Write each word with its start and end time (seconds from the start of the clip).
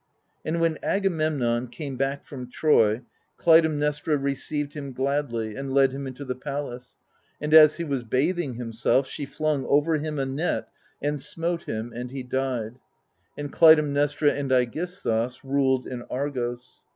And 0.43 0.59
when 0.59 0.79
Agamemnon 0.81 1.67
came 1.67 1.95
back 1.95 2.23
from 2.23 2.49
Troy 2.49 3.01
Clytemnestra 3.37 4.17
received 4.17 4.73
him 4.73 4.93
gladly, 4.93 5.55
and 5.55 5.71
led 5.75 5.91
him 5.91 6.07
into 6.07 6.25
the 6.25 6.33
palace: 6.33 6.97
and 7.39 7.53
as 7.53 7.75
he 7.75 7.83
was 7.83 8.01
bathing 8.03 8.55
himself, 8.55 9.05
she 9.05 9.27
flung 9.27 9.63
over 9.67 9.97
him 9.99 10.17
a 10.17 10.25
net, 10.25 10.69
and 11.03 11.21
smote 11.21 11.65
him, 11.65 11.93
and 11.95 12.09
he 12.09 12.23
died: 12.23 12.79
and 13.37 13.53
Clytemnestra 13.53 14.31
and 14.31 14.49
iSgisthus 14.49 15.37
ruled 15.43 15.85
in 15.85 16.01
Argos. 16.09 16.81